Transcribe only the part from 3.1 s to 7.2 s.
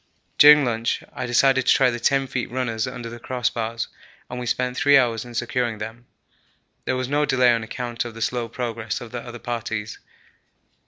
crossbars and we spent three hours in securing them. There was